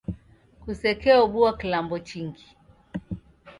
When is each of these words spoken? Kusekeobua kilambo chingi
Kusekeobua 0.63 1.49
kilambo 1.59 1.97
chingi 2.07 2.47